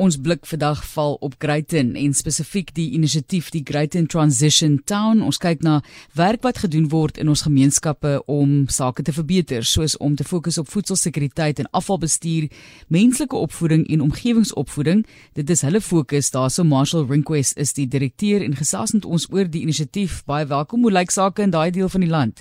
[0.00, 5.20] Ons blik vandag val op Greyton en spesifiek die inisiatief die Greyton Transition Town.
[5.20, 5.82] Ons kyk na
[6.16, 10.56] werk wat gedoen word in ons gemeenskappe om sake te verbeter, soos om te fokus
[10.62, 12.48] op voedselsekuriteit en afvalbestuur,
[12.88, 15.04] menslike opvoeding en omgewingsopvoeding.
[15.36, 16.32] Dit is hulle fokus.
[16.32, 20.22] Daarso Marshall Rinkwest is die direkteur en gesels met ons oor die inisiatief.
[20.24, 20.80] Baie welkom.
[20.88, 22.40] Hoe lyk sake in daai deel van die land?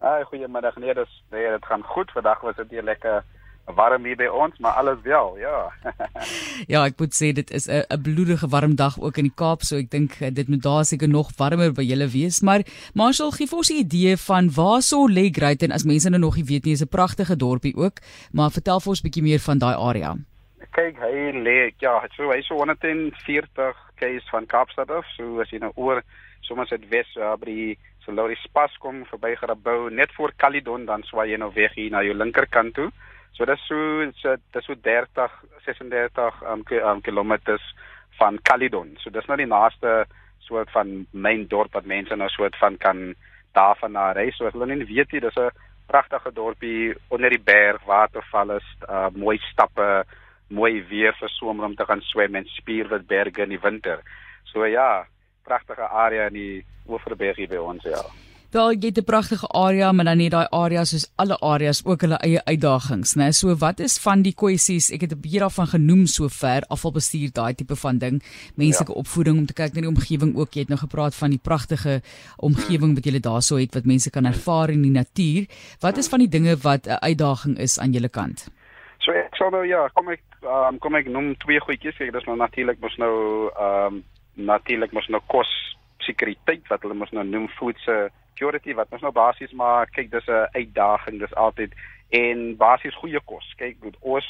[0.00, 0.80] Ai, goeiemiddag.
[0.80, 2.16] Nee, dis nee, dit gaan goed.
[2.16, 3.26] Vandag was dit hier lekker
[3.74, 5.56] warm hier by ons, maar alles wel, ja.
[6.72, 9.62] ja, ek moet sê dit is 'n 'n bloedige warm dag ook in die Kaap,
[9.62, 12.64] so ek dink eh, dit moet daar seker nog warmer by julle wees, maar
[12.94, 16.36] Marshall gee vir ons 'n idee van waar so lê Greyton as mense nou nog
[16.36, 18.00] nie weet nie, is 'n pragtige dorpie ook,
[18.32, 20.16] maar vertel vir ons 'n bietjie meer van daai area.
[20.72, 25.58] Kyk, hy lê ja, so hy so 140 km van Kaapstad af, so as jy
[25.58, 26.02] nou oor
[26.40, 30.86] sommer sit wes uh, by die so Laurie Spas kom verby Grabouw net voor Caledon
[30.88, 32.88] dan swaai jy nou weg hier na jou linkerkant toe.
[33.32, 35.30] So dis so so dis so 30
[35.66, 37.62] 36 um, um, kilometers
[38.18, 38.96] van Caledon.
[39.02, 40.04] So dis nou die naaste
[40.48, 43.14] soort van myn dorp wat mense nou soort van kan
[43.56, 44.36] daarvan na reis.
[44.36, 45.50] So as hulle nie weet jy dis 'n
[45.88, 50.04] pragtige dorpie onder die berg, watervalle, uh, mooi stappe,
[50.48, 54.02] mooi weer vir somer om te gaan swem en spierwit berge in die winter.
[54.44, 55.06] So ja,
[55.44, 58.02] pragtige area in die Oeverberg hier by ons ja.
[58.50, 62.16] Jy het 'n pragtige area, maar dan net daai areas soos alle areas ook hulle
[62.16, 63.28] eie uitdagings, né?
[63.30, 64.90] So wat is van die kwessies?
[64.90, 68.22] Ek het 'n bietjie daarvan genoem sover, afvalbestuur, daai tipe van ding,
[68.56, 68.98] menslike ja.
[68.98, 70.54] opvoeding om te kyk na die omgewing ook.
[70.54, 72.00] Jy het nou gepraat van die pragtige
[72.36, 75.46] omgewing wat jy daarso het wat mense kan ervaar in die natuur.
[75.80, 78.48] Wat is van die dinge wat 'n uitdaging is aan julle kant?
[78.98, 82.00] So ek sou nou ja, kom ek um, kom ek noem twee goedjies.
[82.00, 85.68] Ek dis nou natuurlik mos nou ehm um, natuurlik mos nou kos
[86.08, 90.28] sekuriteit wat hulle mos nou noem voedsel security wat ons nou basies maar kyk dis
[90.28, 91.72] 'n uitdaging dis altyd
[92.10, 93.54] en basies goeie kos.
[93.56, 94.28] Kyk goed ons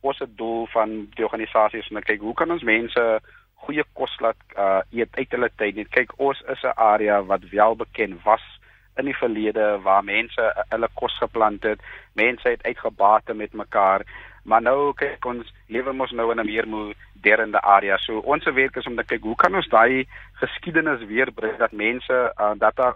[0.00, 3.20] ons doel van die organisasie is om kyk hoe kan ons mense
[3.64, 5.88] goeie kos laat uh, eet uit hulle tyd net?
[5.88, 8.44] Kyk ons is 'n area wat wel bekend was
[8.96, 11.80] in die verlede waar mense hulle kos geplant het
[12.12, 14.04] mense het uitgebate met mekaar.
[14.44, 16.66] Maar nou kyk ons lewe mos nou in 'n meer
[17.24, 17.98] moderne area.
[17.98, 20.06] So ons werk is om te kyk hoe kan ons daai
[20.40, 22.94] geskiedenis weer bring dat mense uh, dat daar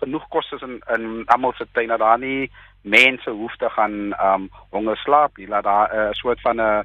[0.00, 2.50] genoeg kos is in in almal se tuine daar nie
[2.82, 6.84] mense hoef te gaan um honger slaap nie laat daar 'n uh, soort van 'n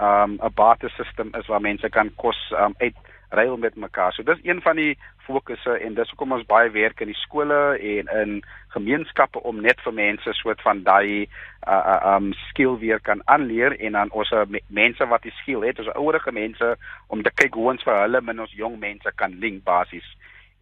[0.00, 2.96] um 'n barter system is waar mense kan kos um uit
[3.30, 4.12] ruil met mekaar.
[4.12, 7.78] So dis een van die fokusse en dis hoekom ons baie werk in die skole
[7.78, 8.42] en in
[8.74, 11.24] gemeenskappe om net vir mense soort van daai
[11.68, 15.64] uh, uh um skill weer kan aanleer en dan ons uh, mense wat die skill
[15.64, 16.76] het, ons ouerige mense
[17.06, 20.10] om te kyk hoe ons vir hulle min ons jong mense kan link basies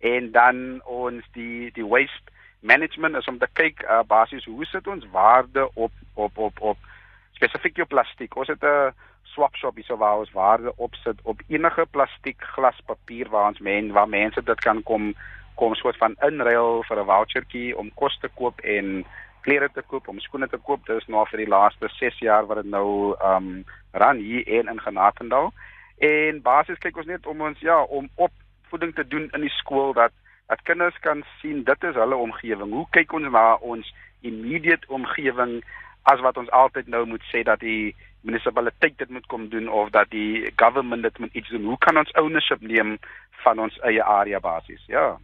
[0.03, 2.31] en dan ons die die waste
[2.61, 6.91] management is om te kyk uh, basies hoe sit ons waarde op op op op
[7.39, 8.37] spesifiek jou plastiek.
[8.37, 8.93] Ons het 'n
[9.33, 13.61] swap shop hier so waar ons waarde opsit op enige plastiek, glas, papier waar ons
[13.61, 15.15] men waar mense dit kan kom
[15.61, 19.05] kom soort van inruil vir 'n vouchertjie om kos te koop en
[19.43, 20.87] klere te koop, om skoene te koop.
[20.87, 24.69] Dit is nou vir die laaste 6 jaar wat dit nou um ran hier in
[24.69, 25.53] in Genatendal.
[25.99, 28.33] En basies kyk ons net om ons ja, om op
[28.73, 30.13] opvoeding te doen in die skool dat
[30.47, 32.73] dat kinders kan sien dit is hulle omgewing.
[32.73, 35.63] Hoe kyk ons na ons immediate omgewing
[36.03, 39.91] as wat ons altyd nou moet sê dat die munisipaliteit dit moet kom doen of
[39.91, 41.65] dat die government dit moet iets doen.
[41.65, 42.99] Hoe kan ons ownership neem
[43.45, 44.83] van ons eie area basies?
[44.87, 45.19] Ja.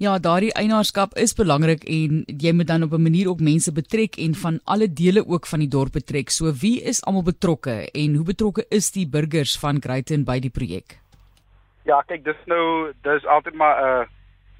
[0.00, 4.16] Ja, daardie eienaarskap is belangrik en jy moet dan op 'n manier ook mense betrek
[4.16, 6.30] en van alle dele ook van die dorp betrek.
[6.30, 10.50] So wie is almal betrokke en hoe betrokke is die burgers van Greyton by die
[10.50, 10.98] projek?
[11.84, 14.06] Ja, kyk, dis nou dis altyd maar 'n uh,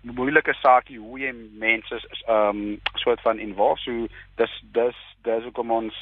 [0.03, 3.81] moeilike saakie hoe jy mense ehm um, soort van involve.
[3.81, 4.06] So
[4.37, 5.94] dis dis dis hoe kom ons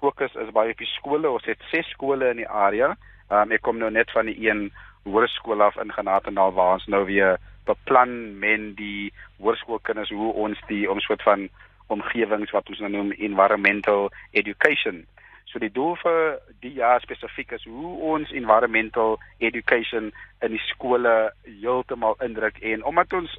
[0.00, 1.30] fokus is baie op die skole.
[1.30, 2.94] Ons het ses skole in die area.
[3.28, 4.70] Ehm um, ek kom nou net van die een
[5.04, 7.38] hoërskool af in Genatendal waar ons nou weer
[7.68, 11.48] beplan men die hoërskoolkinders hoe ons die om soort van
[11.86, 15.04] omgewings wat ons nou noem environmental education
[15.50, 20.12] So die doel vir die jaar spesifiek is hoe ons environmental education
[20.46, 21.14] in die skole
[21.46, 23.32] heeltemal indruk en omdat ons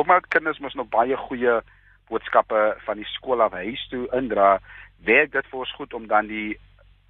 [0.00, 1.58] omdat kinders mos nog baie goeie
[2.08, 4.58] boodskappe van die skool af huis toe indra,
[5.04, 6.58] werk dit vir ons goed om dan die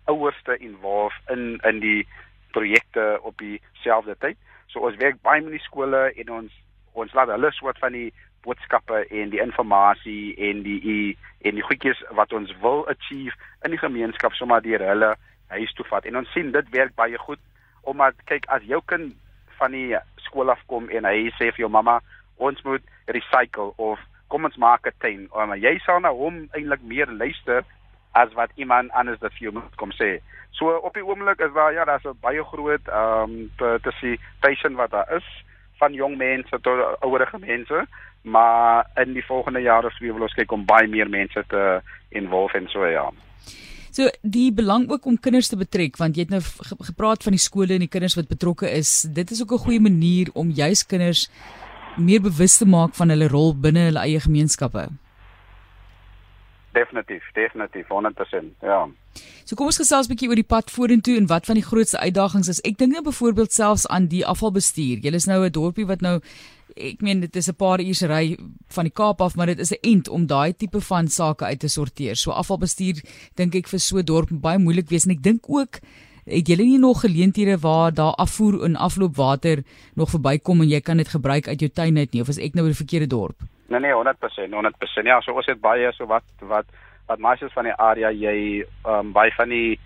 [0.08, 2.06] ouers te involve in in die
[2.52, 4.38] projekte op dieselfde tyd.
[4.66, 6.56] So ons werk baie met die skole en ons
[6.98, 8.10] ons laat hulle soort van die
[8.46, 11.16] boodskappe en die inligting en die
[11.46, 15.14] en die goedjies wat ons wil achieve in die gemeenskap sommer deur hulle
[15.48, 16.04] huis toe vat.
[16.04, 17.40] En ons sien dit werk baie goed
[17.88, 19.14] omdat kyk as jou kind
[19.58, 19.96] van die
[20.26, 21.98] skool af kom en hy sê vir jou mamma
[22.36, 25.28] ons moet recycle of kom ons maak 'n tuin.
[25.32, 27.64] Maar jy sal na hom eintlik meer luister
[28.12, 30.18] as wat iemand anders dit vir jou moet kom sê.
[30.50, 34.18] So op die oomblik is daar ja, daar's 'n baie groot ehm um, te, sien
[34.40, 35.28] tussen wat daar is
[35.78, 37.86] van jong mense tot ouerige mense,
[38.22, 42.58] maar in die volgende jare sou wil ons kyk om baie meer mense te involve
[42.58, 43.10] en so ja.
[43.90, 46.42] So die belang ook om kinders te betrek want jy het nou
[46.90, 49.02] gepraat van die skole en die kinders wat betrokke is.
[49.02, 51.30] Dit is ook 'n goeie manier om juis kinders
[51.98, 54.88] meer bewus te maak van hulle rol binne hulle eie gemeenskappe.
[56.72, 58.50] Definitief, definitief 100%.
[58.62, 58.86] Ja.
[59.44, 61.98] So kom ons gesels 'n bietjie oor die pad vorentoe en wat van die grootste
[61.98, 62.60] uitdagings is.
[62.60, 64.98] Ek dink nou byvoorbeeld selfs aan die afvalbestuur.
[64.98, 66.20] Julle is nou 'n dorpie wat nou
[66.76, 68.36] ek meen dit is 'n paar ure ry
[68.68, 71.60] van die Kaap af, maar dit is 'n end om daai tipe van sake uit
[71.60, 72.16] te sorteer.
[72.16, 73.02] So afvalbestuur
[73.34, 75.80] dink ek vir so 'n dorp baie moeilik wees en ek dink ook
[76.28, 79.62] het julle nie nog geleenthede waar daar afvoer en afloopwater
[79.94, 82.54] nog verbykom en jy kan dit gebruik uit jou tuin uit nie of is ek
[82.54, 83.46] nou by die verkeerde dorp?
[83.68, 85.04] Nee nee, 100%, 100%.
[85.04, 86.66] Ja, so ons het baie so wat wat
[87.08, 89.78] wat meisies van die area jy um, baie van die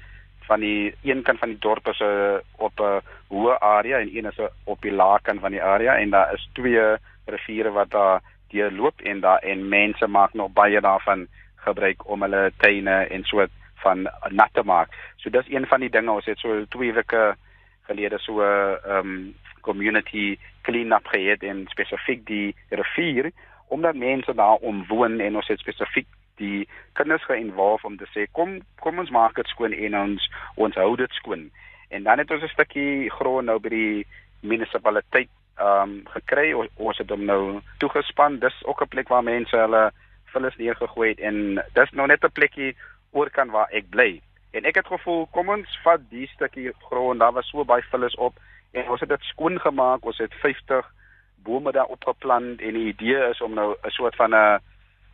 [0.47, 3.01] van die een kant van die dorp is 'n uh, op 'n
[3.31, 6.49] hoë area en een is op die lae kant van die area en daar is
[6.53, 12.09] twee riviere wat daar deur loop en daar en mense maak nog baie daarvan gebruik
[12.09, 13.47] om hulle tuine en so
[13.83, 14.95] van nat te maak.
[15.17, 17.35] So dis een van die dinge ons het so twee weke
[17.89, 23.31] gelede so 'n um, ehm, community clean up gehad en spesifiek die rivier
[23.69, 26.07] omdat mense daar omwoon en ons het spesifiek
[26.37, 30.75] die kinders geïnvolve om te sê kom kom ons maak dit skoon en ons ons
[30.75, 31.51] hou dit skoon.
[31.89, 34.07] En dan het ons 'n stukkie grond nou by die
[34.41, 36.53] munisipaliteit ehm um, gekry.
[36.53, 38.39] Ons, ons het hom nou toegespan.
[38.39, 39.93] Dis ook 'n plek waar mense hulle
[40.33, 42.77] vullis neergegooi het en dis nou net 'n plekkie
[43.13, 44.21] oorkant waar ek bly.
[44.53, 47.21] En ek het gevoel kom ons vat die stukkie grond.
[47.21, 48.37] Daar was so baie vullis op
[48.73, 50.05] en ons het dit skoon gemaak.
[50.05, 50.89] Ons het 50
[51.45, 54.61] bome daar opgeplant en die idee is om nou 'n soort van 'n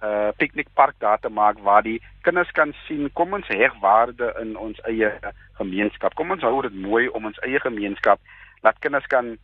[0.03, 4.57] uh piknikpark daar te maak waar die kinders kan sien kom ons heg waarde in
[4.57, 5.11] ons eie
[5.53, 6.15] gemeenskap.
[6.15, 8.21] Kom ons hou dit mooi om ons eie gemeenskap
[8.63, 9.37] laat kinders kan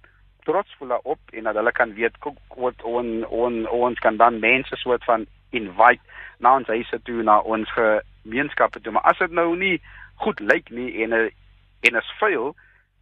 [0.45, 2.17] trots voel op en dat hulle kan weet
[2.57, 6.03] wat on on ons kan dan mense soort van invite
[6.39, 7.71] na ons huise toe na ons
[8.25, 8.93] gemeenskappe toe.
[8.93, 9.79] Maar as dit nou nie
[10.25, 11.13] goed lyk nie en
[11.85, 12.55] en is vuil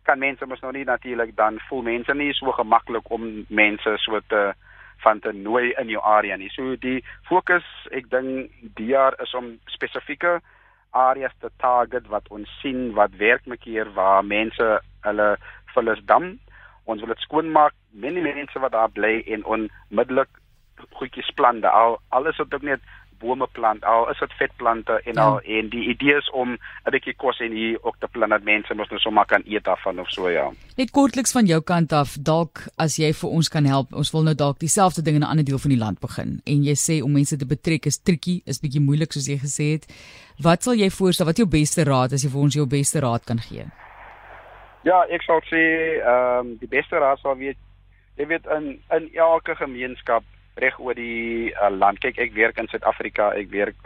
[0.02, 4.20] kan mense mos nou nie natuurlik dan voel mense nie so gemaklik om mense so
[4.28, 4.52] te
[5.02, 6.50] van te nooi in jou area nie.
[6.54, 10.38] So die fokus, ek dink die jaar is om spesifieke
[10.92, 14.68] areas te target wat ons sien wat werk met keer waar mense
[15.06, 15.28] hulle
[15.74, 16.36] vullis dam.
[16.84, 20.30] Ons wil dit skoonmaak, mense mense wat daar bly en onmiddellik
[20.98, 21.68] goedjies plante.
[21.68, 22.82] Al alles wat ook net
[23.22, 25.24] bome plant al is dit vetplante en ja.
[25.24, 28.44] al en die idee is om 'n bietjie kos en hier ook te plant dat
[28.44, 30.50] mense mos nou sommer kan eet daarvan of so ja.
[30.76, 33.92] Net kortliks van jou kant af dalk as jy vir ons kan help.
[33.92, 36.64] Ons wil nou dalk dieselfde ding in 'n ander deel van die land begin en
[36.64, 39.86] jy sê om mense te betrek is triekie, is bietjie moeilik soos jy gesê het.
[40.38, 41.26] Wat sal jy voorstel?
[41.26, 43.64] Wat jou beste raad as jy vir ons jou beste raad kan gee?
[44.82, 45.62] Ja, ek sou sê
[46.02, 47.56] ehm um, die beste raad sou wees
[48.16, 52.00] jy weet in in elke gemeenskap reg oor die uh, land.
[52.00, 53.76] Kyk, ek werk in Suid-Afrika, ek werk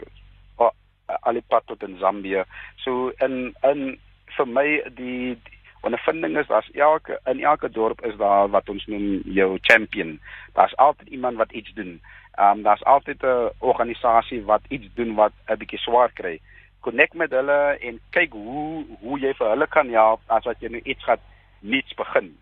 [1.07, 2.43] uh, alipad tot in Zambië.
[2.83, 3.99] So in in
[4.37, 5.37] vir my die
[5.81, 10.19] ondervinding is as elke in elke dorp is daar wat ons noem jou champion.
[10.53, 12.01] Daar's altyd iemand wat iets doen.
[12.37, 16.39] Ehm um, daar's altyd 'n organisasie wat iets doen wat 'n bietjie swaar kry.
[16.79, 20.69] Connect met hulle en kyk hoe hoe jy vir hulle kan help as wat jy
[20.69, 21.19] nou iets gaan
[21.59, 22.37] niets begin.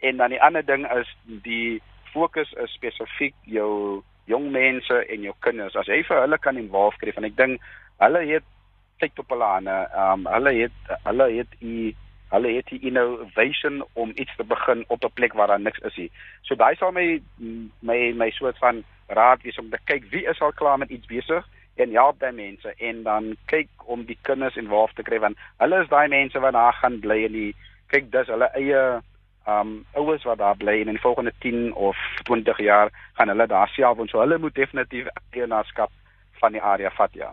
[0.00, 1.82] En dan die ander ding is die
[2.18, 5.76] fokus is spesifiek jou jong mense en jou kinders.
[5.78, 7.64] As jy vir hulle kan involve kry, want ek dink
[8.02, 8.46] hulle het
[9.02, 9.70] kyk op hulle aan.
[9.70, 11.94] Ehm um, hulle het hulle het die
[12.28, 15.96] hulle het die innovation om iets te begin op 'n plek waar daar niks is
[15.96, 16.10] nie.
[16.42, 17.22] So daai sal my
[17.80, 21.06] my my soort van raad wees om te kyk wie is al klaar met iets
[21.06, 25.36] besig en help daai mense en dan kyk om die kinders involved te kry want
[25.62, 27.54] hulle is daai mense wat daar gaan bly en die
[27.86, 28.82] kyk dis hulle eie
[29.48, 33.46] um ouers wat daar bly en in die volgende 10 of 20 jaar gaan hulle
[33.46, 35.90] daar self en so hulle moet definitief eienaarskap
[36.40, 37.32] van die area vat ja.